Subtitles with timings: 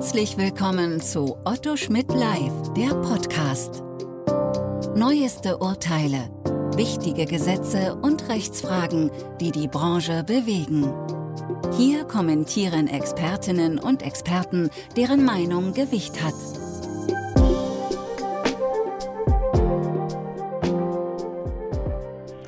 [0.00, 3.82] Herzlich willkommen zu Otto Schmidt Live, der Podcast.
[4.96, 6.30] Neueste Urteile,
[6.74, 9.10] wichtige Gesetze und Rechtsfragen,
[9.42, 10.90] die die Branche bewegen.
[11.76, 16.32] Hier kommentieren Expertinnen und Experten, deren Meinung Gewicht hat.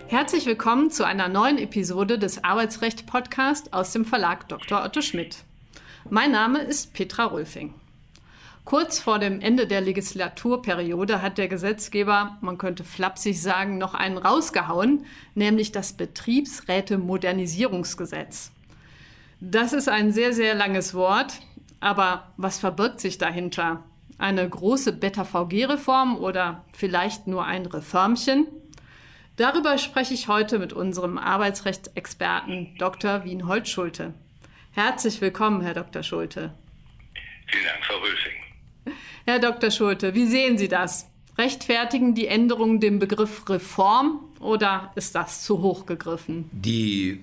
[0.07, 4.83] Herzlich willkommen zu einer neuen Episode des Arbeitsrecht-Podcast aus dem Verlag Dr.
[4.83, 5.45] Otto Schmidt.
[6.11, 7.75] Mein Name ist Petra Rülfing.
[8.65, 14.19] Kurz vor dem Ende der Legislaturperiode hat der Gesetzgeber, man könnte flapsig sagen, noch einen
[14.19, 18.51] rausgehauen, nämlich das Betriebsräte-Modernisierungsgesetz.
[19.41, 21.35] Das ist ein sehr, sehr langes Wort,
[21.79, 23.85] aber was verbirgt sich dahinter?
[24.19, 28.49] Eine große Beta-VG-Reform oder vielleicht nur ein Reformchen?
[29.37, 33.23] Darüber spreche ich heute mit unserem Arbeitsrechtsexperten Dr.
[33.25, 34.15] Wienhold Schulte.
[34.75, 36.03] Herzlich willkommen, Herr Dr.
[36.03, 36.55] Schulte.
[37.47, 38.97] Vielen Dank, Frau Rösing.
[39.27, 39.71] Herr Dr.
[39.71, 41.11] Schulte, wie sehen Sie das?
[41.37, 46.49] Rechtfertigen die Änderungen den Begriff Reform oder ist das zu hoch gegriffen?
[46.53, 47.21] Die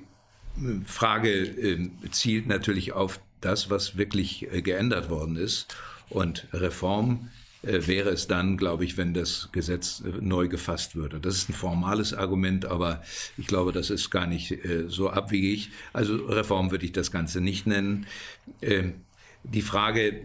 [0.57, 5.75] äh, Frage äh, zielt natürlich auf das, was wirklich äh, geändert worden ist.
[6.09, 7.29] Und Reform
[7.61, 11.19] äh, wäre es dann, glaube ich, wenn das Gesetz äh, neu gefasst würde.
[11.19, 13.03] Das ist ein formales Argument, aber
[13.37, 15.71] ich glaube, das ist gar nicht äh, so abwegig.
[15.91, 18.07] Also Reform würde ich das Ganze nicht nennen.
[18.61, 18.95] Ähm,
[19.43, 20.21] die Frage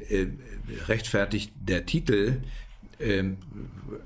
[0.89, 2.39] rechtfertigt der Titel
[3.01, 3.39] ähm,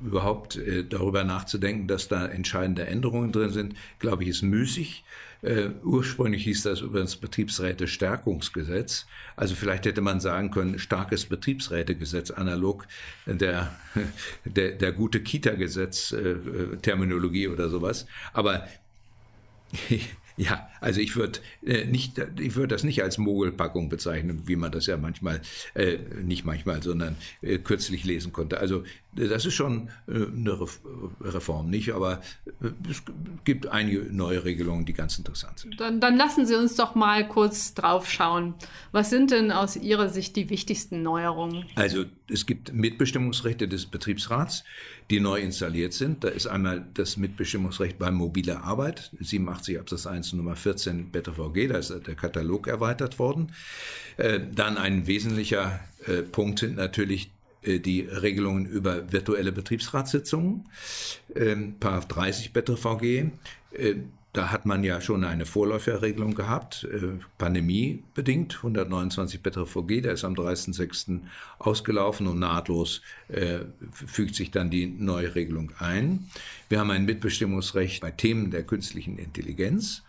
[0.05, 5.05] überhaupt äh, darüber nachzudenken, dass da entscheidende Änderungen drin sind, glaube ich, ist müßig.
[5.41, 9.07] Äh, ursprünglich hieß das übrigens Betriebsräte-Stärkungsgesetz.
[9.37, 12.89] Also vielleicht hätte man sagen können, starkes Betriebsrätegesetz, analog
[13.27, 13.71] der,
[14.45, 18.07] der, der gute Kita-Gesetz-Terminologie äh, oder sowas.
[18.33, 18.67] Aber
[20.39, 22.21] ja, also ich würde äh, nicht,
[22.69, 25.41] das nicht als Mogelpackung bezeichnen, wie man das ja manchmal,
[25.75, 28.61] äh, nicht manchmal, sondern äh, kürzlich lesen konnte.
[28.61, 28.85] Also
[29.27, 30.59] das ist schon äh, eine
[31.21, 31.93] Reform, nicht?
[31.93, 32.21] Aber
[32.63, 33.03] äh, es
[33.45, 35.81] gibt einige neue Regelungen, die ganz interessant sind.
[35.81, 38.55] Dann, dann lassen Sie uns doch mal kurz drauf schauen.
[38.93, 41.65] Was sind denn aus Ihrer Sicht die wichtigsten Neuerungen?
[41.75, 44.65] Also es gibt Mitbestimmungsrechte des Betriebsrats,
[45.11, 46.23] die neu installiert sind.
[46.23, 51.79] Da ist einmal das Mitbestimmungsrecht bei mobiler Arbeit, 87 Absatz 1 Nummer 14 BetterVG, da
[51.79, 53.53] ist der Katalog erweitert worden.
[54.17, 55.81] Äh, dann ein wesentlicher
[56.31, 60.65] Punkt sind natürlich äh, die Regelungen über virtuelle Betriebsratssitzungen,
[61.35, 63.31] ähm, 30 BetreVG.
[63.73, 63.95] Äh,
[64.35, 70.35] da hat man ja schon eine Vorläuferregelung gehabt, äh, pandemiebedingt, 129 BetreVG, der ist am
[70.35, 71.23] 30.06.
[71.59, 73.61] ausgelaufen und nahtlos äh,
[73.91, 76.29] fügt sich dann die neue Regelung ein.
[76.69, 80.05] Wir haben ein Mitbestimmungsrecht bei Themen der künstlichen Intelligenz.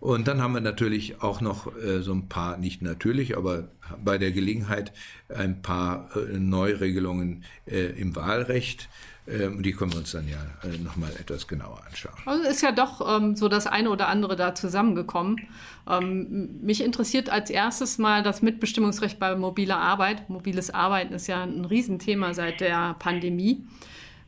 [0.00, 3.68] Und dann haben wir natürlich auch noch äh, so ein paar, nicht natürlich, aber
[4.04, 4.92] bei der Gelegenheit
[5.34, 8.88] ein paar äh, Neuregelungen äh, im Wahlrecht.
[9.28, 12.14] Ähm, die können wir uns dann ja äh, nochmal etwas genauer anschauen.
[12.26, 15.40] Also ist ja doch ähm, so das eine oder andere da zusammengekommen.
[15.88, 20.30] Ähm, mich interessiert als erstes mal das Mitbestimmungsrecht bei mobiler Arbeit.
[20.30, 23.64] Mobiles Arbeiten ist ja ein Riesenthema seit der Pandemie.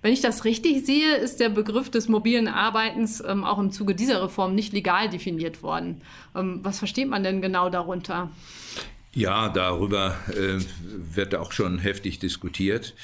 [0.00, 3.94] Wenn ich das richtig sehe, ist der Begriff des mobilen Arbeitens ähm, auch im Zuge
[3.94, 6.02] dieser Reform nicht legal definiert worden.
[6.36, 8.30] Ähm, was versteht man denn genau darunter?
[9.12, 10.60] Ja, darüber äh,
[11.14, 12.94] wird auch schon heftig diskutiert.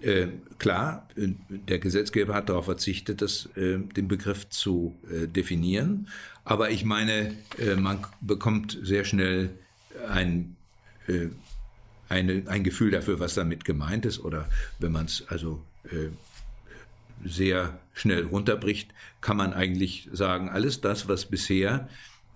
[0.00, 0.28] Äh,
[0.58, 6.08] klar, äh, der Gesetzgeber hat darauf verzichtet, das, äh, den Begriff zu äh, definieren.
[6.44, 9.50] Aber ich meine, äh, man bekommt sehr schnell
[10.08, 10.56] ein,
[12.08, 14.20] eine, ein Gefühl dafür, was damit gemeint ist.
[14.20, 14.48] Oder
[14.78, 15.62] wenn man es also
[17.24, 21.88] sehr schnell runterbricht, kann man eigentlich sagen, alles das, was bisher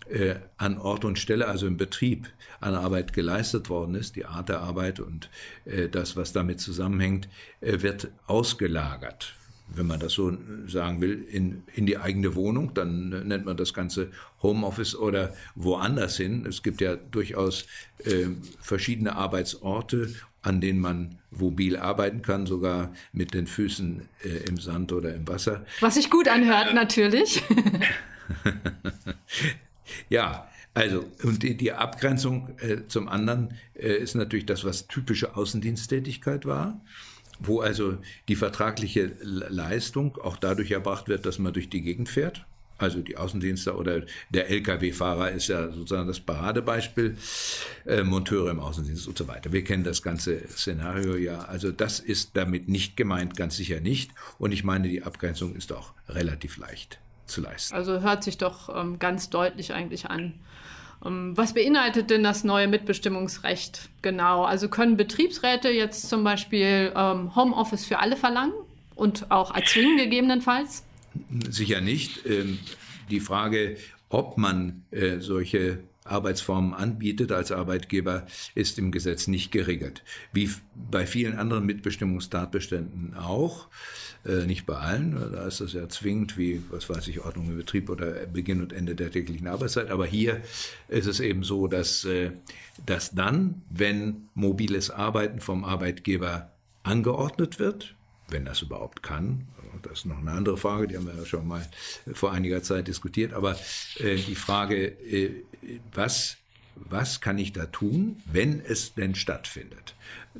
[0.09, 2.28] äh, an Ort und Stelle, also im Betrieb,
[2.60, 5.31] an Arbeit geleistet worden ist, die Art der Arbeit und
[5.65, 7.28] äh, das, was damit zusammenhängt,
[7.60, 9.34] äh, wird ausgelagert.
[9.75, 13.72] Wenn man das so sagen will, in, in die eigene Wohnung, dann nennt man das
[13.72, 14.10] Ganze
[14.42, 16.45] Homeoffice oder woanders hin.
[16.47, 17.65] Es gibt ja durchaus
[18.04, 18.27] äh,
[18.60, 20.12] verschiedene Arbeitsorte
[20.42, 25.27] an denen man mobil arbeiten kann, sogar mit den Füßen äh, im Sand oder im
[25.27, 25.65] Wasser.
[25.80, 27.42] Was sich gut anhört, natürlich.
[30.09, 35.36] ja, also, und die, die Abgrenzung äh, zum anderen äh, ist natürlich das, was typische
[35.36, 36.80] Außendiensttätigkeit war,
[37.39, 37.98] wo also
[38.28, 42.47] die vertragliche Leistung auch dadurch erbracht wird, dass man durch die Gegend fährt
[42.82, 47.16] also die Außendienste oder der Lkw-Fahrer ist ja sozusagen das Paradebeispiel,
[47.86, 49.52] äh, Monteure im Außendienst und so weiter.
[49.52, 51.40] Wir kennen das ganze Szenario ja.
[51.40, 54.10] Also das ist damit nicht gemeint, ganz sicher nicht.
[54.38, 57.74] Und ich meine, die Abgrenzung ist auch relativ leicht zu leisten.
[57.74, 60.34] Also hört sich doch ähm, ganz deutlich eigentlich an.
[61.04, 64.44] Ähm, was beinhaltet denn das neue Mitbestimmungsrecht genau?
[64.44, 68.54] Also können Betriebsräte jetzt zum Beispiel ähm, Homeoffice für alle verlangen
[68.94, 70.84] und auch erzwingen gegebenenfalls?
[71.48, 72.26] Sicher nicht.
[72.26, 72.58] Ähm,
[73.10, 73.76] die Frage,
[74.08, 80.02] ob man äh, solche Arbeitsformen anbietet als Arbeitgeber, ist im Gesetz nicht geregelt.
[80.32, 80.50] Wie
[80.90, 83.68] bei vielen anderen Mitbestimmungstatbeständen auch,
[84.24, 87.56] äh, nicht bei allen, da ist das ja zwingend, wie, was weiß ich, Ordnung im
[87.56, 89.90] Betrieb oder Beginn und Ende der täglichen Arbeitszeit.
[89.90, 90.42] Aber hier
[90.88, 92.32] ist es eben so, dass, äh,
[92.84, 96.52] dass dann, wenn mobiles Arbeiten vom Arbeitgeber
[96.82, 97.94] angeordnet wird,
[98.28, 99.46] wenn das überhaupt kann,
[99.82, 101.66] das ist noch eine andere Frage, die haben wir ja schon mal
[102.12, 103.32] vor einiger Zeit diskutiert.
[103.32, 103.56] Aber
[103.98, 105.42] äh, die Frage, äh,
[105.92, 106.36] was,
[106.76, 109.94] was kann ich da tun, wenn es denn stattfindet?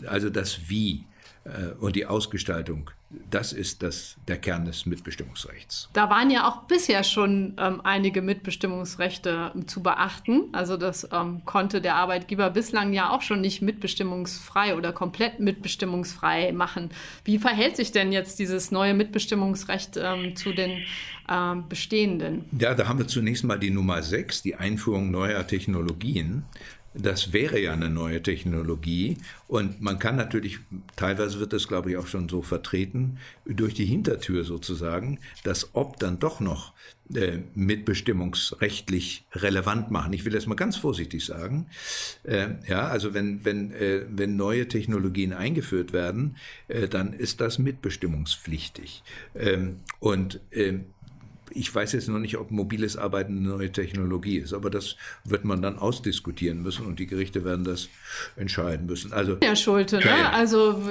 [0.07, 1.05] Also das Wie
[1.45, 2.91] äh, und die Ausgestaltung
[3.31, 5.89] das ist das, der Kern des Mitbestimmungsrechts.
[5.93, 10.45] Da waren ja auch bisher schon ähm, einige Mitbestimmungsrechte ähm, zu beachten.
[10.53, 16.53] Also das ähm, konnte der Arbeitgeber bislang ja auch schon nicht mitbestimmungsfrei oder komplett mitbestimmungsfrei
[16.53, 16.91] machen.
[17.25, 20.83] Wie verhält sich denn jetzt dieses neue Mitbestimmungsrecht ähm, zu den
[21.29, 22.45] ähm, bestehenden?
[22.59, 26.45] Ja, da haben wir zunächst mal die Nummer 6, die Einführung neuer Technologien.
[26.95, 29.17] Das wäre ja eine neue Technologie
[29.49, 30.59] und man kann natürlich,
[30.97, 35.99] teilweise wird das glaube ich auch schon so vertreten, durch die Hintertür sozusagen, das Ob
[35.99, 36.73] dann doch noch
[37.15, 40.13] äh, mitbestimmungsrechtlich relevant machen.
[40.13, 41.67] Ich will das mal ganz vorsichtig sagen.
[42.25, 46.37] Äh, ja, also wenn, wenn, äh, wenn neue Technologien eingeführt werden,
[46.69, 49.03] äh, dann ist das mitbestimmungspflichtig.
[49.35, 50.87] Ähm, und ähm,
[51.55, 55.45] ich weiß jetzt noch nicht, ob mobiles Arbeiten eine neue Technologie ist, aber das wird
[55.45, 57.89] man dann ausdiskutieren müssen und die Gerichte werden das
[58.37, 59.13] entscheiden müssen.
[59.13, 60.05] Also ja, Schulte, ne?
[60.07, 60.31] Ja.
[60.31, 60.83] Also,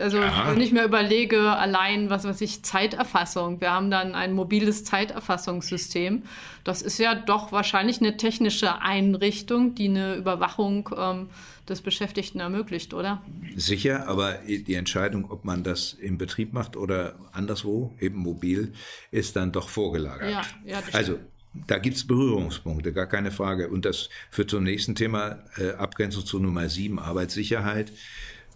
[0.00, 3.60] also wenn ich mir überlege, allein was weiß ich, Zeiterfassung.
[3.60, 6.22] Wir haben dann ein mobiles Zeiterfassungssystem.
[6.64, 11.30] Das ist ja doch wahrscheinlich eine technische Einrichtung, die eine Überwachung ähm,
[11.70, 13.22] des Beschäftigten ermöglicht, oder?
[13.56, 18.72] Sicher, aber die Entscheidung, ob man das im Betrieb macht oder anderswo, eben mobil,
[19.10, 20.30] ist dann doch vorgelagert.
[20.30, 21.18] Ja, ja, also
[21.66, 23.68] da gibt es Berührungspunkte, gar keine Frage.
[23.68, 27.92] Und das führt zum nächsten Thema, äh, Abgrenzung zu Nummer 7, Arbeitssicherheit.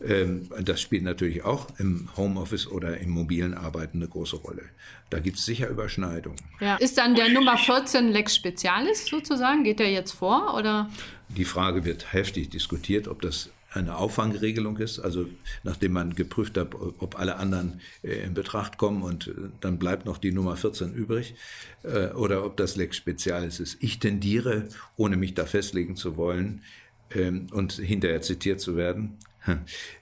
[0.06, 4.62] Ähm, das spielt natürlich auch im Homeoffice oder im mobilen Arbeiten eine große Rolle.
[5.10, 6.38] Da gibt es sicher Überschneidungen.
[6.60, 6.76] Ja.
[6.76, 9.64] Ist dann der Nummer 14 Lex Specialis sozusagen?
[9.64, 10.54] Geht der jetzt vor?
[10.54, 10.90] Oder?
[11.28, 15.26] Die Frage wird heftig diskutiert, ob das eine Auffangregelung ist, also
[15.62, 20.04] nachdem man geprüft hat, ob alle anderen äh, in Betracht kommen und äh, dann bleibt
[20.04, 21.34] noch die Nummer 14 übrig,
[21.82, 23.78] äh, oder ob das Lex Specialis ist.
[23.80, 26.62] Ich tendiere, ohne mich da festlegen zu wollen
[27.14, 29.18] ähm, und hinterher zitiert zu werden,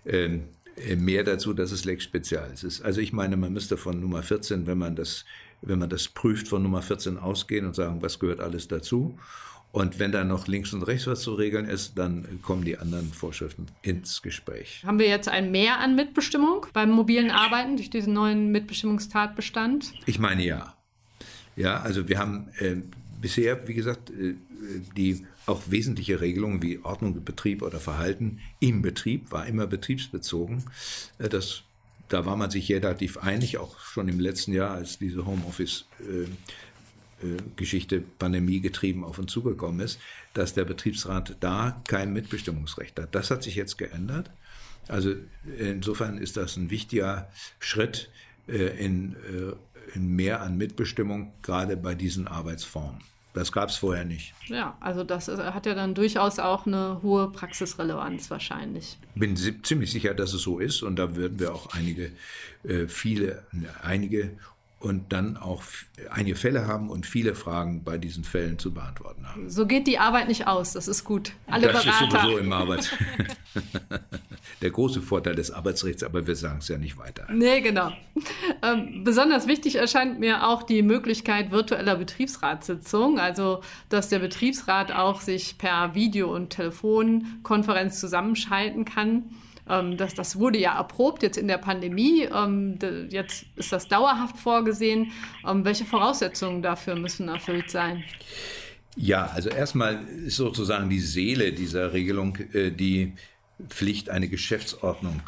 [0.06, 0.48] ähm,
[0.96, 2.82] mehr dazu, dass es Lex Specialis ist.
[2.82, 5.24] Also ich meine, man müsste von Nummer 14, wenn man das,
[5.62, 9.18] wenn man das prüft, von Nummer 14 ausgehen und sagen, was gehört alles dazu.
[9.72, 13.12] Und wenn da noch links und rechts was zu regeln ist, dann kommen die anderen
[13.12, 14.82] Vorschriften ins Gespräch.
[14.84, 19.92] Haben wir jetzt ein Mehr an Mitbestimmung beim mobilen Arbeiten durch diesen neuen Mitbestimmungstatbestand?
[20.06, 20.74] Ich meine ja.
[21.54, 22.76] Ja, also wir haben äh,
[23.20, 24.34] bisher, wie gesagt, äh,
[24.96, 30.64] die auch wesentliche Regelungen wie Ordnung, Betrieb oder Verhalten im Betrieb war immer betriebsbezogen.
[31.18, 31.62] Äh, das,
[32.08, 36.26] da war man sich relativ einig, auch schon im letzten Jahr, als diese Homeoffice äh,
[37.54, 40.00] Geschichte Pandemie getrieben auf uns zugekommen ist,
[40.32, 43.14] dass der Betriebsrat da kein Mitbestimmungsrecht hat.
[43.14, 44.30] Das hat sich jetzt geändert.
[44.88, 45.14] Also
[45.58, 48.08] insofern ist das ein wichtiger Schritt
[48.46, 49.16] in,
[49.94, 53.02] in mehr an Mitbestimmung, gerade bei diesen Arbeitsformen.
[53.32, 54.34] Das gab es vorher nicht.
[54.46, 58.98] Ja, also das hat ja dann durchaus auch eine hohe Praxisrelevanz wahrscheinlich.
[59.14, 62.10] Bin ziemlich sicher, dass es so ist und da würden wir auch einige,
[62.64, 63.44] äh, viele,
[63.82, 64.32] einige
[64.80, 65.62] und dann auch
[66.10, 69.50] einige Fälle haben und viele Fragen bei diesen Fällen zu beantworten haben.
[69.50, 71.32] So geht die Arbeit nicht aus, das ist gut.
[71.46, 72.06] Alle das Berater.
[72.06, 72.98] ist sowieso im Arbeit.
[74.62, 77.26] Der große Vorteil des Arbeitsrechts, aber wir sagen es ja nicht weiter.
[77.30, 77.92] Nee, genau.
[78.62, 85.20] Ähm, besonders wichtig erscheint mir auch die Möglichkeit virtueller Betriebsratssitzungen, also dass der Betriebsrat auch
[85.20, 89.24] sich per Video- und Telefonkonferenz zusammenschalten kann.
[89.68, 92.22] Ähm, das, das wurde ja erprobt jetzt in der Pandemie.
[92.24, 92.78] Ähm,
[93.10, 95.12] jetzt ist das dauerhaft vorgesehen.
[95.46, 98.04] Ähm, welche Voraussetzungen dafür müssen erfüllt sein?
[98.96, 103.14] Ja, also erstmal ist sozusagen die Seele dieser Regelung äh, die
[103.68, 105.22] Pflicht, eine Geschäftsordnung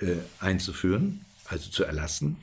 [0.00, 2.36] äh, einzuführen, also zu erlassen,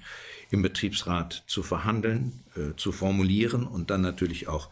[0.56, 4.70] im Betriebsrat zu verhandeln, äh, zu formulieren und dann natürlich auch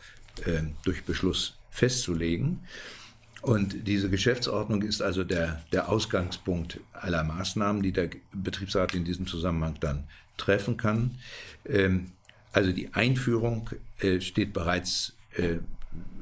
[0.84, 2.62] durch Beschluss festzulegen.
[3.44, 9.28] Und diese Geschäftsordnung ist also der, der Ausgangspunkt aller Maßnahmen, die der Betriebsrat in diesem
[9.28, 10.06] Zusammenhang dann
[10.38, 11.20] treffen kann.
[11.66, 12.13] Ähm,
[12.54, 15.58] also die Einführung äh, steht bereits äh,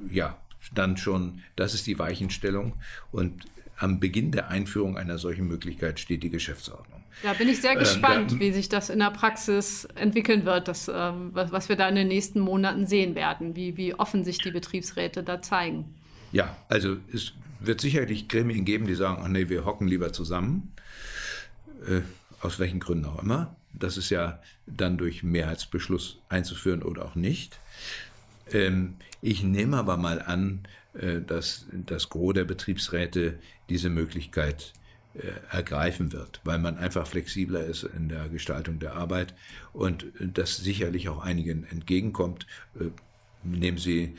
[0.09, 0.35] ja,
[0.73, 2.73] dann schon, das ist die Weichenstellung.
[3.11, 3.45] Und
[3.77, 7.00] am Beginn der Einführung einer solchen Möglichkeit steht die Geschäftsordnung.
[7.23, 10.89] Da bin ich sehr gespannt, ähm, wie sich das in der Praxis entwickeln wird, das,
[10.93, 14.39] ähm, was, was, wir da in den nächsten Monaten sehen werden, wie, wie offen sich
[14.39, 15.93] die Betriebsräte da zeigen.
[16.31, 20.73] Ja, also es wird sicherlich Gremien geben, die sagen, ach nee, wir hocken lieber zusammen,
[21.87, 22.01] äh,
[22.41, 23.55] aus welchen Gründen auch immer.
[23.73, 27.59] Das ist ja dann durch Mehrheitsbeschluss einzuführen oder auch nicht.
[28.51, 30.61] Ähm, ich nehme aber mal an,
[30.93, 33.39] äh, dass das Gros der Betriebsräte
[33.69, 34.80] diese Möglichkeit äh,
[35.49, 39.33] ergreifen wird, weil man einfach flexibler ist in der Gestaltung der Arbeit
[39.73, 42.47] und das sicherlich auch einigen entgegenkommt.
[42.79, 42.85] Äh,
[43.43, 44.15] nehmen Sie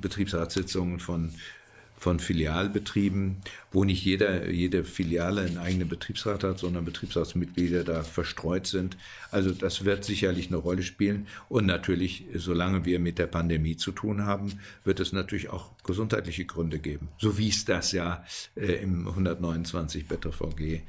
[0.00, 1.32] Betriebsratssitzungen von
[2.02, 3.36] von Filialbetrieben,
[3.70, 8.96] wo nicht jeder, jede Filiale einen eigenen Betriebsrat hat, sondern Betriebsratsmitglieder da verstreut sind.
[9.30, 11.28] Also das wird sicherlich eine Rolle spielen.
[11.48, 16.44] Und natürlich, solange wir mit der Pandemie zu tun haben, wird es natürlich auch gesundheitliche
[16.44, 17.06] Gründe geben.
[17.18, 18.24] So wie es das ja
[18.56, 20.82] äh, im 129 BetterVG äh,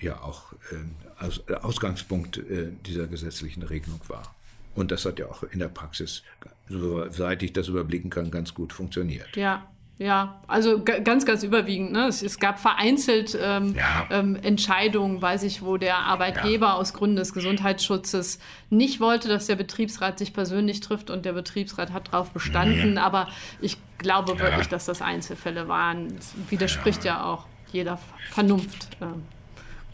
[0.00, 4.34] ja auch äh, Aus, Ausgangspunkt äh, dieser gesetzlichen Regelung war.
[4.74, 6.22] Und das hat ja auch in der Praxis,
[6.66, 9.36] soweit ich das überblicken kann, ganz gut funktioniert.
[9.36, 11.92] Ja, ja, also ganz, ganz überwiegend.
[11.92, 12.06] Ne?
[12.06, 14.06] Es, es gab vereinzelt ähm, ja.
[14.10, 16.74] ähm, Entscheidungen, weiß ich, wo der Arbeitgeber ja.
[16.74, 18.38] aus Gründen des Gesundheitsschutzes
[18.70, 22.92] nicht wollte, dass der Betriebsrat sich persönlich trifft und der Betriebsrat hat darauf bestanden.
[22.92, 22.98] Mhm.
[22.98, 23.28] Aber
[23.60, 24.40] ich glaube ja.
[24.40, 26.16] wirklich, dass das Einzelfälle waren.
[26.16, 27.98] Das widerspricht ja, auch jeder
[28.30, 28.88] Vernunft.
[29.00, 29.06] Äh,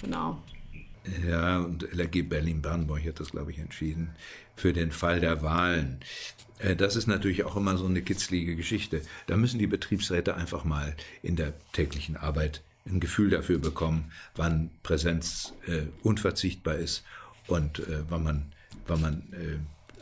[0.01, 0.39] genau.
[1.27, 4.11] Ja, und LRG Berlin-Brandenburg hat das, glaube ich, entschieden
[4.57, 6.01] für den Fall der Wahlen.
[6.59, 9.03] Äh, das ist natürlich auch immer so eine kitzlige Geschichte.
[9.27, 14.71] Da müssen die Betriebsräte einfach mal in der täglichen Arbeit ein Gefühl dafür bekommen, wann
[14.83, 17.05] Präsenz äh, unverzichtbar ist
[17.47, 18.53] und äh, wann man,
[18.87, 19.59] wann man äh,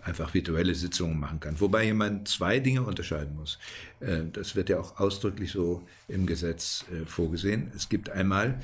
[0.07, 1.61] einfach virtuelle Sitzungen machen kann.
[1.61, 3.59] Wobei jemand zwei Dinge unterscheiden muss.
[4.01, 7.73] Äh, das wird ja auch ausdrücklich so im Gesetz äh, vorgesehen.
[7.75, 8.61] Es gibt einmal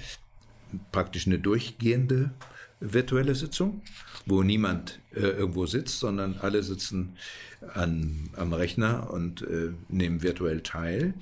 [0.90, 2.30] praktisch eine durchgehende
[2.80, 3.82] virtuelle Sitzung,
[4.26, 7.16] wo niemand äh, irgendwo sitzt, sondern alle sitzen
[7.74, 11.14] an, am Rechner und äh, nehmen virtuell teil.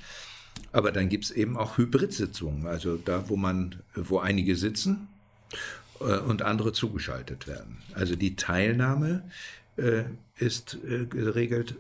[0.73, 5.09] Aber dann gibt es eben auch Hybrid-Sitzungen, also da, wo man, wo einige sitzen
[6.00, 7.78] äh, und andere zugeschaltet werden.
[7.95, 9.25] Also die Teilnahme
[9.76, 10.04] äh,
[10.38, 11.76] ist äh, geregelt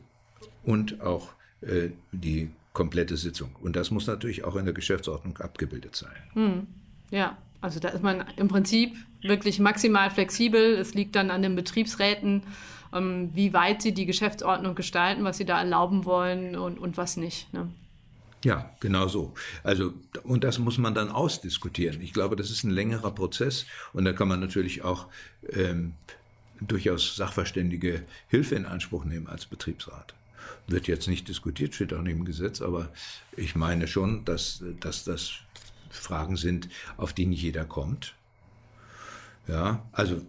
[0.62, 3.56] und auch äh, die komplette Sitzung.
[3.60, 6.16] Und das muss natürlich auch in der Geschäftsordnung abgebildet sein.
[6.34, 6.66] Hm.
[7.10, 10.74] Ja, also da ist man im Prinzip wirklich maximal flexibel.
[10.74, 12.42] Es liegt dann an den Betriebsräten,
[12.94, 17.16] ähm, wie weit sie die Geschäftsordnung gestalten, was sie da erlauben wollen und, und was
[17.16, 17.52] nicht.
[17.52, 17.68] Ne?
[18.44, 19.34] Ja, genau so.
[19.62, 19.92] Also,
[20.24, 22.00] und das muss man dann ausdiskutieren.
[22.00, 25.08] Ich glaube, das ist ein längerer Prozess und da kann man natürlich auch
[25.50, 25.92] ähm,
[26.60, 30.14] durchaus sachverständige Hilfe in Anspruch nehmen als Betriebsrat.
[30.66, 32.88] Wird jetzt nicht diskutiert, steht auch nicht im Gesetz, aber
[33.36, 35.32] ich meine schon, dass, dass das
[35.90, 38.14] Fragen sind, auf die nicht jeder kommt.
[39.46, 40.22] Ja, also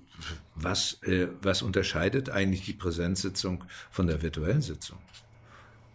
[0.55, 4.97] was, äh, was unterscheidet eigentlich die Präsenzsitzung von der virtuellen Sitzung?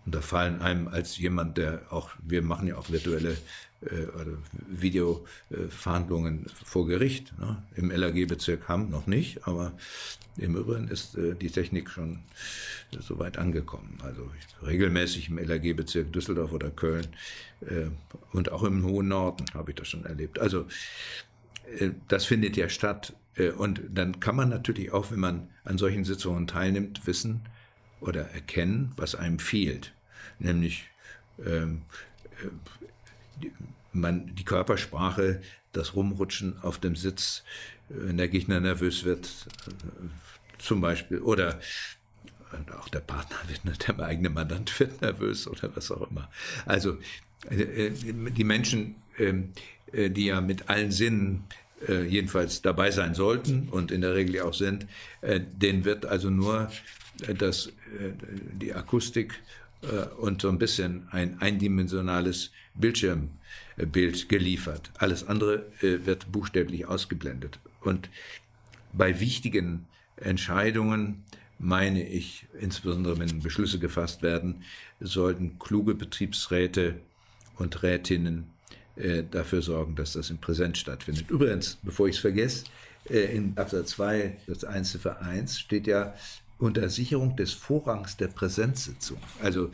[0.06, 3.36] Und da fallen einem als jemand, der auch, wir machen ja auch virtuelle
[3.82, 7.38] äh, oder Videoverhandlungen vor Gericht.
[7.38, 7.62] Ne?
[7.74, 9.72] Im LAG-Bezirk haben noch nicht, aber
[10.36, 12.20] im Übrigen ist äh, die Technik schon
[13.00, 13.98] so weit angekommen.
[14.02, 14.30] Also
[14.64, 17.08] regelmäßig im LAG-Bezirk Düsseldorf oder Köln
[17.62, 17.86] äh,
[18.32, 20.38] und auch im hohen Norden habe ich das schon erlebt.
[20.38, 20.66] Also
[21.78, 23.14] äh, das findet ja statt.
[23.34, 27.40] Äh, und dann kann man natürlich auch, wenn man an solchen Sitzungen teilnimmt, wissen
[28.00, 29.92] oder erkennen, was einem fehlt.
[30.38, 30.84] Nämlich
[31.44, 31.82] ähm,
[33.42, 33.48] äh,
[33.92, 35.40] man, die Körpersprache,
[35.72, 37.44] das Rumrutschen auf dem Sitz,
[37.88, 39.28] wenn der Gegner nervös wird,
[40.58, 41.60] zum Beispiel, oder
[42.78, 46.30] auch der Partner wird, der eigene Mandant wird nervös oder was auch immer.
[46.64, 46.98] Also
[47.50, 49.52] die Menschen, ähm,
[49.92, 51.44] die ja mit allen Sinnen
[51.86, 54.86] äh, jedenfalls dabei sein sollten und in der Regel auch sind,
[55.20, 56.70] äh, denen wird also nur
[57.26, 57.70] äh, das,
[58.52, 59.34] die Akustik
[60.18, 64.90] und so ein bisschen ein eindimensionales Bildschirmbild geliefert.
[64.98, 67.58] Alles andere wird buchstäblich ausgeblendet.
[67.80, 68.08] Und
[68.92, 71.24] bei wichtigen Entscheidungen
[71.58, 74.62] meine ich, insbesondere wenn Beschlüsse gefasst werden,
[75.00, 76.96] sollten kluge Betriebsräte
[77.56, 78.46] und Rätinnen
[78.96, 81.30] äh, dafür sorgen, dass das in Präsenz stattfindet.
[81.30, 82.64] Übrigens, bevor ich es vergesse,
[83.08, 86.14] äh, in Absatz 2, Satz 1 Ziffer 1 steht ja
[86.58, 89.18] unter Sicherung des Vorrangs der Präsenzsitzung.
[89.42, 89.70] Also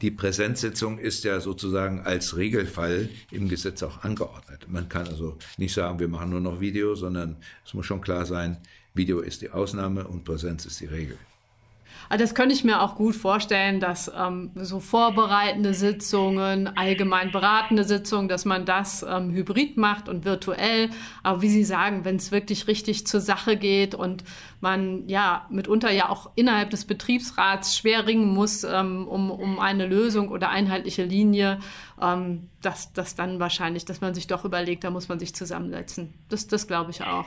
[0.00, 4.66] die Präsenzsitzung ist ja sozusagen als Regelfall im Gesetz auch angeordnet.
[4.68, 8.26] Man kann also nicht sagen, wir machen nur noch Video, sondern es muss schon klar
[8.26, 8.58] sein,
[8.94, 11.16] Video ist die Ausnahme und Präsenz ist die Regel.
[12.10, 18.28] Das könnte ich mir auch gut vorstellen, dass ähm, so vorbereitende Sitzungen, allgemein beratende Sitzungen,
[18.28, 20.90] dass man das ähm, hybrid macht und virtuell.
[21.22, 24.24] Aber wie Sie sagen, wenn es wirklich richtig zur Sache geht und
[24.60, 29.86] man ja mitunter ja auch innerhalb des Betriebsrats schwer ringen muss ähm, um, um eine
[29.86, 31.58] Lösung oder einheitliche Linie,
[32.00, 36.14] ähm, dass das dann wahrscheinlich, dass man sich doch überlegt, da muss man sich zusammensetzen.
[36.28, 37.26] Das, das glaube ich auch.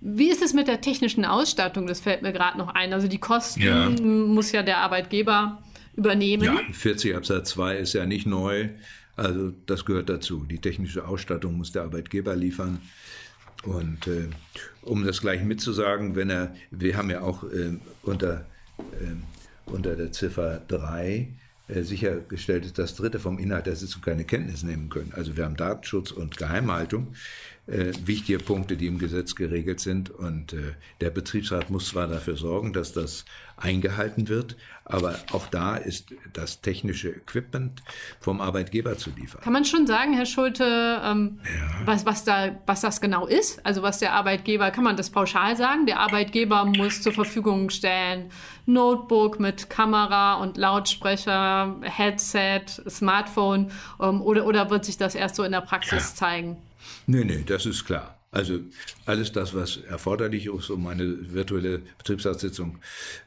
[0.00, 1.86] Wie ist es mit der technischen Ausstattung?
[1.86, 2.92] Das fällt mir gerade noch ein.
[2.92, 3.88] Also die Kosten ja.
[3.88, 5.62] muss ja der Arbeitgeber
[5.96, 6.44] übernehmen.
[6.44, 8.68] Ja, 40 Absatz 2 ist ja nicht neu.
[9.16, 10.44] Also das gehört dazu.
[10.44, 12.80] Die technische Ausstattung muss der Arbeitgeber liefern.
[13.64, 14.28] Und äh,
[14.82, 18.46] um das gleich mitzusagen, wenn er, wir haben ja auch äh, unter,
[18.78, 21.28] äh, unter der Ziffer 3
[21.68, 25.12] äh, sichergestellt ist, dass Dritte vom Inhalt der Sitzung keine Kenntnis nehmen können.
[25.16, 27.08] Also wir haben Datenschutz und Geheimhaltung
[27.66, 30.10] äh, wichtige Punkte, die im Gesetz geregelt sind.
[30.10, 33.24] Und äh, der Betriebsrat muss zwar dafür sorgen, dass das
[33.56, 37.82] eingehalten wird, aber auch da ist das technische Equipment
[38.20, 39.40] vom Arbeitgeber zu liefern.
[39.40, 41.86] Kann man schon sagen, Herr Schulte, ähm, ja.
[41.86, 43.64] was, was, da, was das genau ist?
[43.64, 45.86] Also was der Arbeitgeber, kann man das pauschal sagen?
[45.86, 48.30] Der Arbeitgeber muss zur Verfügung stellen
[48.66, 53.70] Notebook mit Kamera und Lautsprecher, Headset, Smartphone
[54.00, 56.14] ähm, oder, oder wird sich das erst so in der Praxis ja.
[56.14, 56.58] zeigen?
[57.06, 58.18] Nee, nee, das ist klar.
[58.30, 58.60] Also
[59.06, 62.78] alles das, was erforderlich ist, um eine virtuelle Betriebsratssitzung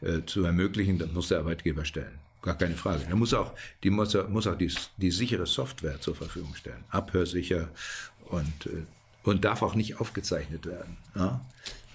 [0.02, 2.20] äh, zu ermöglichen, das muss der Arbeitgeber stellen.
[2.42, 3.06] Gar keine Frage.
[3.10, 6.84] Er muss auch, die muss, muss auch die, die sichere Software zur Verfügung stellen.
[6.90, 7.70] Abhörsicher
[8.30, 8.84] und, äh,
[9.24, 10.98] und darf auch nicht aufgezeichnet werden.
[11.16, 11.46] Ja?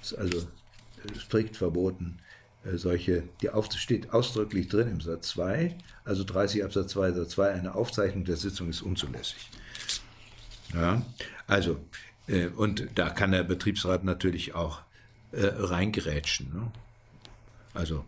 [0.03, 2.19] Ist also äh, strikt verboten.
[2.65, 7.31] Äh, solche, die auf, steht ausdrücklich drin im Satz 2, also 30 Absatz 2 Satz
[7.31, 9.49] 2, eine Aufzeichnung der Sitzung ist unzulässig.
[10.75, 11.03] Ja,
[11.47, 11.79] also,
[12.27, 14.81] äh, und da kann der Betriebsrat natürlich auch
[15.33, 16.53] äh, reingerätschen.
[16.53, 16.71] Ne?
[17.75, 18.05] Also,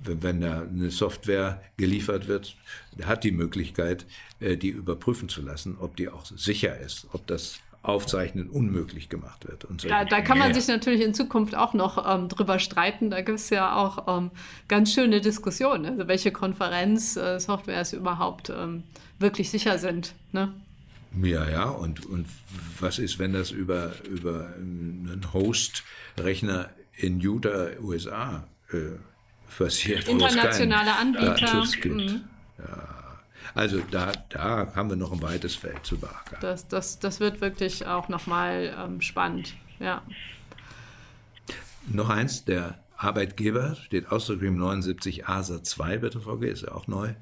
[0.00, 2.56] wenn, wenn da eine Software geliefert wird,
[3.04, 4.06] hat die Möglichkeit,
[4.40, 9.48] äh, die überprüfen zu lassen, ob die auch sicher ist, ob das Aufzeichnen unmöglich gemacht
[9.48, 9.64] wird.
[9.64, 13.08] Und so ja, da kann man sich natürlich in Zukunft auch noch ähm, drüber streiten.
[13.08, 14.30] Da gibt es ja auch ähm,
[14.68, 18.82] ganz schöne Diskussionen, also welche Konferenzsoftwares äh, überhaupt ähm,
[19.18, 20.14] wirklich sicher sind.
[20.32, 20.52] Ne?
[21.22, 22.26] Ja, ja, und, und
[22.78, 28.98] was ist, wenn das über, über einen Host-Rechner in Utah, USA äh,
[29.58, 30.06] passiert?
[30.06, 31.64] Internationale Anbieter.
[31.84, 32.22] Mhm.
[32.58, 33.00] Ja.
[33.54, 36.38] Also da, da haben wir noch ein weites Feld zu beackern.
[36.40, 40.02] Das, das, das wird wirklich auch nochmal ähm, spannend, ja.
[41.88, 47.14] Noch eins, der Arbeitgeber, steht ausdrücklich im 79a Satz 2 BTVG, ist ja auch neu.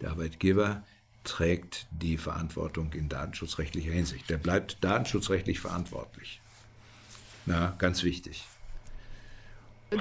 [0.00, 0.82] Der Arbeitgeber
[1.24, 4.28] trägt die Verantwortung in datenschutzrechtlicher Hinsicht.
[4.30, 6.40] Der bleibt datenschutzrechtlich verantwortlich.
[7.46, 8.44] Na, ganz wichtig.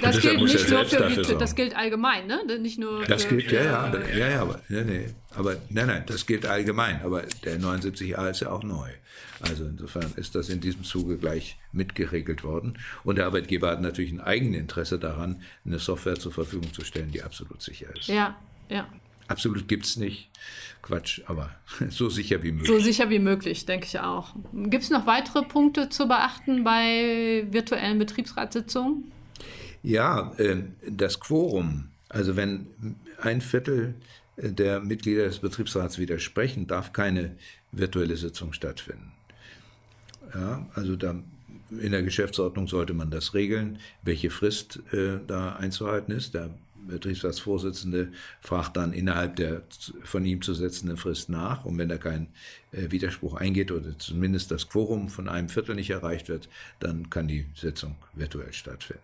[0.02, 2.44] Das gilt nicht nur für die, das gilt allgemein, ne?
[2.60, 6.04] Nicht nur das für, gilt, ja, ja, ja, ja, aber, nee, nee, aber, nein, nein,
[6.06, 8.90] das gilt allgemein, aber der 79a ist ja auch neu.
[9.42, 12.78] Also insofern ist das in diesem Zuge gleich mitgeregelt worden.
[13.04, 17.12] Und der Arbeitgeber hat natürlich ein eigenes Interesse daran, eine Software zur Verfügung zu stellen,
[17.12, 18.08] die absolut sicher ist.
[18.10, 18.38] Ja,
[18.70, 18.88] ja.
[19.30, 20.30] Absolut gibt es nicht.
[20.82, 21.52] Quatsch, aber
[21.90, 22.68] so sicher wie möglich.
[22.68, 24.36] So sicher wie möglich, denke ich auch.
[24.54, 29.12] Gibt es noch weitere Punkte zu beachten bei virtuellen Betriebsratssitzungen?
[29.84, 31.90] Ja, äh, das Quorum.
[32.10, 32.68] Also wenn
[33.22, 33.94] ein Viertel
[34.38, 37.36] der Mitglieder des Betriebsrats widersprechen, darf keine
[37.72, 39.12] virtuelle Sitzung stattfinden.
[40.34, 41.16] Ja, also da
[41.70, 46.34] in der Geschäftsordnung sollte man das regeln, welche Frist äh, da einzuhalten ist.
[46.34, 46.50] Der
[46.90, 49.64] Betriebsratsvorsitzende fragt dann innerhalb der
[50.04, 51.66] von ihm zu setzenden Frist nach.
[51.66, 52.28] Und wenn da kein
[52.72, 56.50] äh, Widerspruch eingeht oder zumindest das Quorum von einem Viertel nicht erreicht wird,
[56.80, 59.04] dann kann die Sitzung virtuell stattfinden.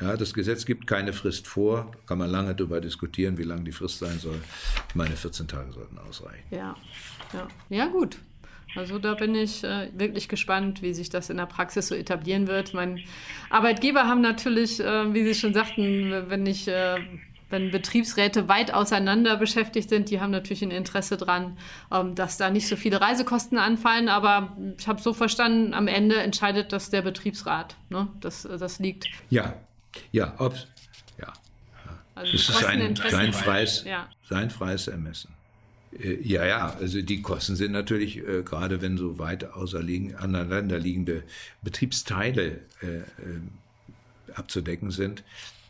[0.00, 3.72] Ja, das Gesetz gibt keine Frist vor, kann man lange darüber diskutieren, wie lang die
[3.72, 4.38] Frist sein soll.
[4.88, 6.44] Ich meine, 14 Tage sollten ausreichen.
[6.50, 6.76] Ja,
[7.32, 7.48] ja.
[7.70, 8.18] ja gut.
[8.74, 12.46] Also da bin ich äh, wirklich gespannt, wie sich das in der Praxis so etablieren
[12.46, 12.74] wird.
[12.74, 13.00] Mein
[13.48, 16.96] Arbeitgeber haben natürlich, äh, wie Sie schon sagten, wenn ich äh,
[17.48, 21.56] wenn Betriebsräte weit auseinander beschäftigt sind, die haben natürlich ein Interesse daran,
[21.92, 24.08] ähm, dass da nicht so viele Reisekosten anfallen.
[24.08, 27.76] Aber ich habe so verstanden, am Ende entscheidet das der Betriebsrat.
[27.88, 28.08] Ne?
[28.20, 29.06] Das, das liegt.
[29.30, 29.54] Ja,
[30.10, 30.54] ja, ob,
[31.20, 31.32] ja.
[32.14, 34.08] Also das ist ein, sein, freies, ja.
[34.28, 35.35] sein freies Ermessen.
[35.92, 41.22] Äh, ja, ja, also die Kosten sind natürlich, äh, gerade wenn so weit auseinanderliegende
[41.62, 43.04] Betriebsteile äh, äh,
[44.34, 45.24] abzudecken sind,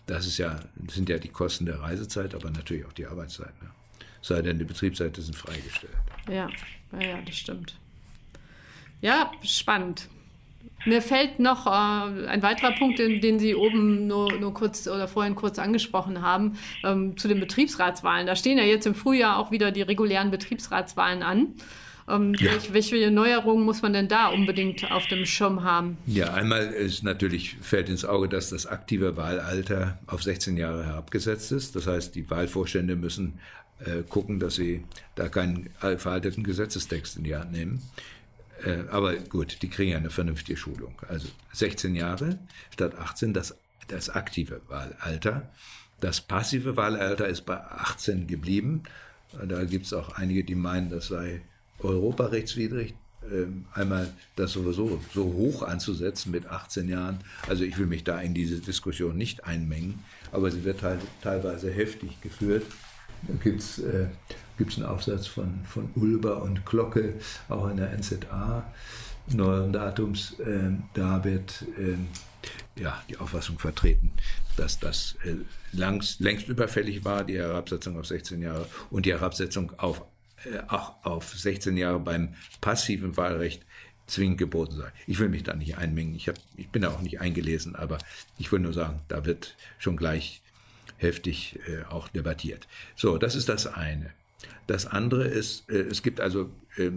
[0.06, 3.60] das ist ja, sind ja die Kosten der Reisezeit, aber natürlich auch die Arbeitszeit.
[3.62, 3.70] Ne?
[4.22, 5.92] Sei denn, die Betriebsseite sind freigestellt.
[6.28, 6.48] Ja,
[7.00, 7.76] ja, das stimmt.
[9.00, 10.08] Ja, spannend.
[10.84, 15.08] Mir fällt noch äh, ein weiterer Punkt, den, den Sie oben nur, nur, kurz oder
[15.08, 18.26] vorhin kurz angesprochen haben, ähm, zu den Betriebsratswahlen.
[18.26, 21.54] Da stehen ja jetzt im Frühjahr auch wieder die regulären Betriebsratswahlen an.
[22.08, 22.52] Ähm, ja.
[22.52, 25.98] welche, welche Neuerungen muss man denn da unbedingt auf dem Schirm haben?
[26.06, 31.50] Ja, einmal ist natürlich, fällt ins Auge, dass das aktive Wahlalter auf 16 Jahre herabgesetzt
[31.50, 31.74] ist.
[31.74, 33.40] Das heißt, die Wahlvorstände müssen
[33.80, 34.84] äh, gucken, dass sie
[35.16, 37.82] da keinen veralteten Gesetzestext in die Hand nehmen.
[38.64, 41.00] Äh, aber gut, die kriegen ja eine vernünftige Schulung.
[41.08, 42.38] Also 16 Jahre
[42.70, 43.56] statt 18, das,
[43.88, 45.50] das aktive Wahlalter.
[46.00, 48.82] Das passive Wahlalter ist bei 18 geblieben.
[49.46, 51.42] Da gibt es auch einige, die meinen, das sei
[51.80, 52.94] europarechtswidrig.
[53.32, 57.18] Ähm, einmal das sowieso so hoch anzusetzen mit 18 Jahren.
[57.48, 61.70] Also ich will mich da in diese Diskussion nicht einmengen, aber sie wird halt teilweise
[61.70, 62.64] heftig geführt.
[63.26, 64.06] Da gibt es äh,
[64.58, 67.14] einen Aufsatz von, von Ulber und Glocke,
[67.48, 68.64] auch in der NZA
[69.28, 70.38] neueren Datums.
[70.40, 74.12] Äh, da wird äh, ja, die Auffassung vertreten,
[74.56, 75.34] dass das äh,
[75.72, 80.02] langs, längst überfällig war, die Herabsetzung auf 16 Jahre und die Herabsetzung auf,
[80.44, 83.64] äh, auch auf 16 Jahre beim passiven Wahlrecht
[84.06, 84.92] zwingend geboten sei.
[85.06, 87.98] Ich will mich da nicht einmengen, ich, hab, ich bin da auch nicht eingelesen, aber
[88.38, 90.42] ich will nur sagen, da wird schon gleich
[90.98, 92.68] heftig äh, auch debattiert.
[92.94, 94.12] So, das ist das eine.
[94.66, 96.90] Das andere ist, äh, es gibt also äh,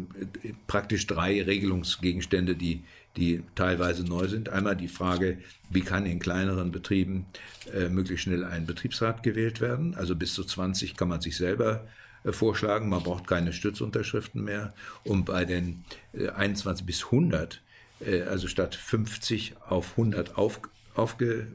[0.67, 2.84] praktisch drei Regelungsgegenstände, die,
[3.15, 4.49] die teilweise neu sind.
[4.49, 7.25] Einmal die Frage, wie kann in kleineren Betrieben
[7.73, 9.95] äh, möglichst schnell ein Betriebsrat gewählt werden?
[9.95, 11.88] Also bis zu 20 kann man sich selber
[12.23, 14.73] äh, vorschlagen, man braucht keine Stützunterschriften mehr.
[15.04, 17.62] Und bei den 21 äh, bis 100,
[18.06, 20.62] äh, also statt 50 auf 100 auf,
[20.95, 21.47] aufge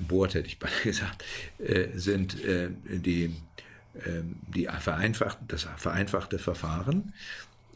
[0.00, 1.24] Bohrt hätte ich beinahe gesagt,
[1.58, 3.34] äh, sind äh, die,
[4.54, 7.12] die vereinfacht, das vereinfachte Verfahren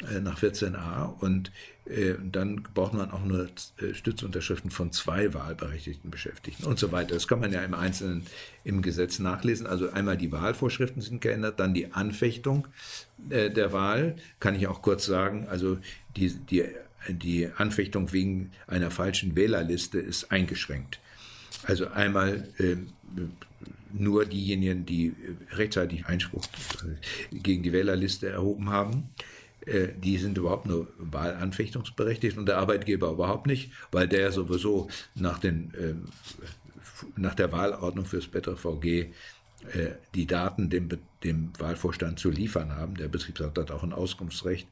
[0.03, 1.51] äh, nach 14a und
[1.87, 3.49] äh, dann braucht man auch nur
[3.79, 7.15] äh, Stützunterschriften von zwei wahlberechtigten Beschäftigten und so weiter.
[7.15, 8.27] Das kann man ja im Einzelnen
[8.63, 9.67] im Gesetz nachlesen.
[9.67, 12.69] Also einmal die Wahlvorschriften sind geändert, dann die Anfechtung
[13.17, 15.47] der Wahl, kann ich auch kurz sagen.
[15.49, 15.79] Also
[16.15, 16.65] die, die,
[17.09, 21.01] die Anfechtung wegen einer falschen Wählerliste ist eingeschränkt.
[21.63, 22.77] Also einmal äh,
[24.01, 25.15] nur diejenigen, die
[25.53, 29.11] rechtzeitig Einspruch äh, gegen die Wählerliste erhoben haben,
[29.67, 35.39] äh, die sind überhaupt nur wahlanfechtungsberechtigt und der Arbeitgeber überhaupt nicht, weil der sowieso nach,
[35.39, 35.95] den, äh,
[37.17, 39.13] nach der Wahlordnung fürs BetterVG äh,
[40.15, 40.89] die Daten dem,
[41.25, 42.95] dem Wahlvorstand zu liefern haben.
[42.95, 44.69] Der Betriebsrat hat auch ein Auskunftsrecht.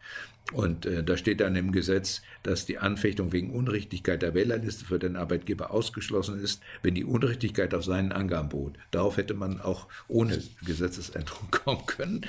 [0.53, 4.99] Und äh, da steht dann im Gesetz, dass die Anfechtung wegen Unrichtigkeit der Wählerliste für
[4.99, 8.75] den Arbeitgeber ausgeschlossen ist, wenn die Unrichtigkeit auf seinen Angaben beruht.
[8.91, 12.27] Darauf hätte man auch ohne Gesetzesänderung kommen können.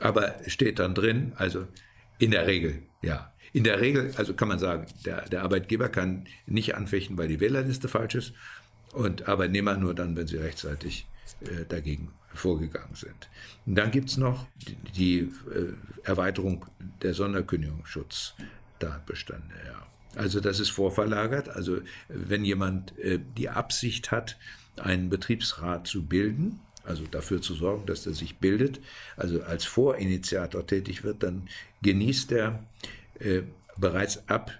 [0.00, 1.66] Aber steht dann drin, also
[2.18, 3.32] in der Regel, ja.
[3.52, 7.38] In der Regel, also kann man sagen, der, der Arbeitgeber kann nicht anfechten, weil die
[7.38, 8.32] Wählerliste falsch ist
[8.92, 11.06] und Arbeitnehmer nur dann, wenn sie rechtzeitig
[11.48, 13.28] äh, dagegen vorgegangen sind.
[13.66, 14.46] Und dann gibt es noch
[14.96, 16.64] die, äh, Erweiterung
[17.02, 19.54] der Sonderkündigungsschutztatbestände.
[19.66, 19.86] Ja.
[20.16, 21.48] Also das ist vorverlagert.
[21.48, 21.78] Also
[22.08, 24.36] wenn jemand äh, die Absicht hat,
[24.76, 28.80] einen Betriebsrat zu bilden, also dafür zu sorgen, dass er sich bildet,
[29.16, 31.48] also als Vorinitiator tätig wird, dann
[31.82, 32.64] genießt er
[33.76, 34.52] bereits ab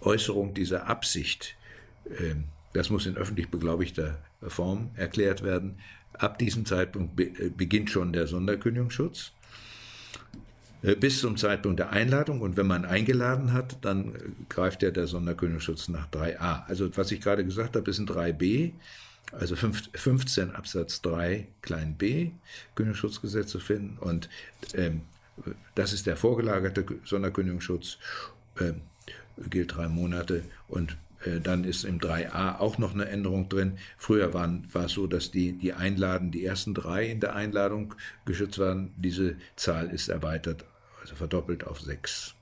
[0.00, 1.56] Äußerung dieser Absicht,
[2.06, 2.34] äh,
[2.74, 5.78] das muss in öffentlich beglaubigter Form erklärt werden,
[6.14, 9.32] Ab diesem Zeitpunkt äh, beginnt schon der Sonderkündigungsschutz
[10.82, 12.40] äh, bis zum Zeitpunkt der Einladung.
[12.40, 16.66] Und wenn man eingeladen hat, dann äh, greift ja der Sonderkündigungsschutz nach 3a.
[16.66, 18.72] Also was ich gerade gesagt habe, ist ein 3b,
[19.32, 22.32] also 15 Absatz 3 klein b
[22.74, 23.96] Kündigungsschutzgesetz zu finden.
[23.98, 24.28] Und
[24.74, 25.02] ähm,
[25.74, 27.98] das ist der vorgelagerte Sonderkündigungsschutz,
[28.58, 28.72] äh,
[29.48, 30.96] gilt drei Monate und
[31.40, 33.78] dann ist im 3a auch noch eine Änderung drin.
[33.96, 37.94] Früher waren, war es so, dass die, die Einladen, die ersten drei in der Einladung
[38.24, 38.92] geschützt waren.
[38.96, 40.64] Diese Zahl ist erweitert,
[41.00, 42.34] also verdoppelt auf sechs.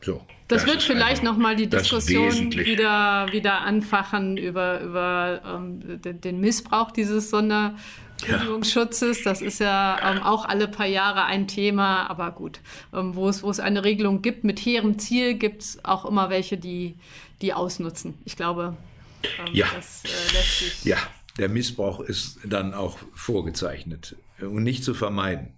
[0.00, 6.20] So, das, das wird vielleicht nochmal die Diskussion wieder, wieder anfachen über, über ähm, den,
[6.20, 9.24] den, Missbrauch dieses Sonderkündigungsschutzes.
[9.24, 12.60] Das ist ja ähm, auch alle paar Jahre ein Thema, aber gut,
[12.94, 16.30] ähm, wo, es, wo es eine Regelung gibt mit hehrem Ziel, gibt es auch immer
[16.30, 16.94] welche, die,
[17.42, 18.18] die ausnutzen.
[18.24, 18.76] Ich glaube,
[19.22, 19.66] ähm, ja.
[19.74, 20.84] das äh, lässt sich.
[20.84, 20.98] Ja,
[21.38, 25.54] der Missbrauch ist dann auch vorgezeichnet und nicht zu vermeiden.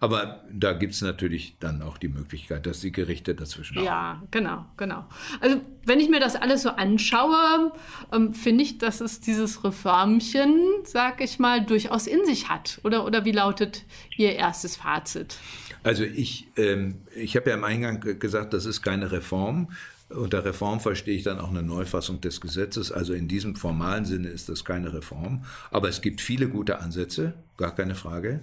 [0.00, 3.84] Aber da gibt es natürlich dann auch die Möglichkeit, dass die Gerichte dazwischen auch.
[3.84, 5.06] Ja, genau, genau.
[5.40, 7.72] Also wenn ich mir das alles so anschaue,
[8.12, 12.80] ähm, finde ich, dass es dieses Reformchen, sag ich mal, durchaus in sich hat.
[12.84, 13.84] Oder, oder wie lautet
[14.16, 15.38] Ihr erstes Fazit?
[15.82, 19.68] Also ich, ähm, ich habe ja im Eingang gesagt, das ist keine Reform,
[20.08, 22.92] Unter Reform verstehe ich dann auch eine Neufassung des Gesetzes.
[22.92, 25.44] Also in diesem formalen Sinne ist das keine Reform.
[25.70, 28.40] Aber es gibt viele gute Ansätze, gar keine Frage.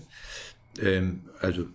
[0.79, 1.67] Ähm, also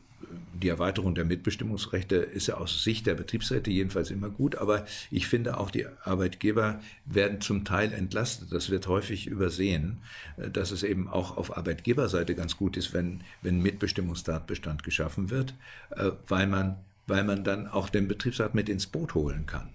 [0.55, 5.27] die Erweiterung der Mitbestimmungsrechte ist ja aus Sicht der Betriebsräte jedenfalls immer gut, aber ich
[5.27, 8.53] finde auch die Arbeitgeber werden zum Teil entlastet.
[8.53, 9.99] Das wird häufig übersehen,
[10.37, 15.55] äh, dass es eben auch auf Arbeitgeberseite ganz gut ist, wenn, wenn Mitbestimmungstatbestand geschaffen wird,
[15.91, 19.71] äh, weil man, weil man dann auch den Betriebsrat mit ins Boot holen kann.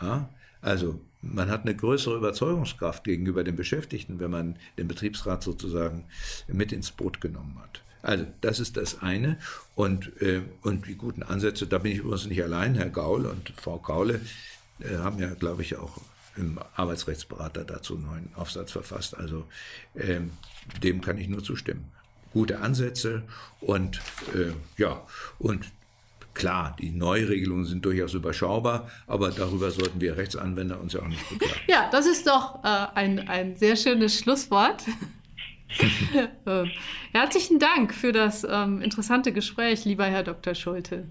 [0.00, 0.28] Ja?
[0.62, 6.04] Also man hat eine größere Überzeugungskraft gegenüber den Beschäftigten, wenn man den Betriebsrat sozusagen
[6.48, 7.82] mit ins Boot genommen hat.
[8.02, 9.38] Also das ist das eine.
[9.74, 13.52] Und, äh, und die guten Ansätze, da bin ich übrigens nicht allein, Herr Gaul und
[13.56, 14.20] Frau Gaule
[14.80, 16.00] äh, haben ja, glaube ich, auch
[16.36, 19.16] im Arbeitsrechtsberater dazu einen neuen Aufsatz verfasst.
[19.16, 19.46] Also
[19.94, 20.30] ähm,
[20.82, 21.90] dem kann ich nur zustimmen.
[22.32, 23.24] Gute Ansätze
[23.60, 24.00] und
[24.34, 25.04] äh, ja,
[25.38, 25.70] und
[26.34, 31.28] Klar, die Neuregelungen sind durchaus überschaubar, aber darüber sollten wir Rechtsanwender uns ja auch nicht
[31.28, 31.60] beklagen.
[31.66, 34.84] Ja, das ist doch äh, ein, ein sehr schönes Schlusswort.
[36.46, 36.64] Äh,
[37.12, 40.56] herzlichen Dank für das ähm, interessante Gespräch, lieber Herr Dr.
[40.56, 41.06] Schulte.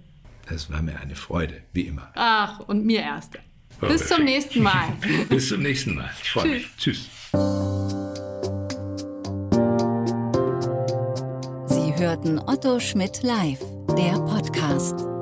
[0.50, 2.12] Das war mir eine Freude, wie immer.
[2.16, 3.38] Ach, und mir erst.
[3.80, 4.90] Bis zum nächsten Mal.
[5.30, 6.10] Bis zum nächsten Mal.
[6.22, 6.68] Ich freue mich.
[6.78, 7.10] Tschüss.
[11.68, 13.62] Sie hörten Otto Schmidt live,
[13.96, 15.19] der Podcast.